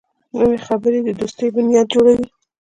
[0.37, 2.25] نوې خبرې د دوستۍ بنیاد جوړوي